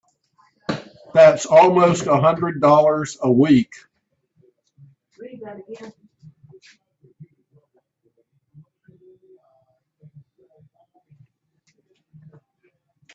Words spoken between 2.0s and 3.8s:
a hundred dollars a week!